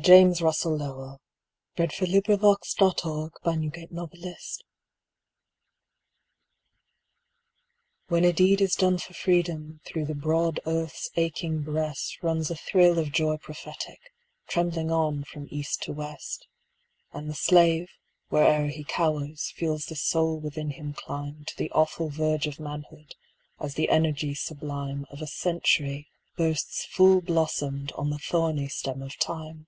James 0.00 0.40
Russell 0.40 0.76
Lowell 0.76 1.20
805. 1.76 2.08
The 2.08 2.22
Present 2.22 3.92
Crisis 3.92 4.60
WHEN 8.06 8.24
a 8.24 8.32
deed 8.32 8.60
is 8.60 8.76
done 8.76 8.98
for 8.98 9.12
Freedom, 9.12 9.80
through 9.84 10.04
the 10.06 10.14
broad 10.14 10.60
earth's 10.66 11.10
aching 11.16 11.62
breast 11.62 12.22
Runs 12.22 12.48
a 12.48 12.54
thrill 12.54 13.00
of 13.00 13.10
joy 13.10 13.38
prophetic, 13.38 13.98
trembling 14.46 14.92
on 14.92 15.24
from 15.24 15.48
east 15.50 15.82
to 15.82 15.92
west, 15.92 16.46
And 17.12 17.28
the 17.28 17.34
slave, 17.34 17.88
where'er 18.28 18.68
he 18.68 18.84
cowers, 18.84 19.50
feels 19.56 19.86
the 19.86 19.96
soul 19.96 20.38
within 20.38 20.70
him 20.70 20.92
climb 20.94 21.44
To 21.46 21.56
the 21.56 21.72
awful 21.72 22.08
verge 22.08 22.46
of 22.46 22.60
manhood, 22.60 23.16
as 23.58 23.74
the 23.74 23.88
energy 23.88 24.34
sublime 24.36 25.06
Of 25.10 25.20
a 25.20 25.26
century 25.26 26.06
bursts 26.36 26.84
full 26.84 27.20
blossomed 27.20 27.90
on 27.96 28.10
the 28.10 28.18
thorny 28.18 28.68
stem 28.68 29.02
of 29.02 29.18
Time. 29.18 29.66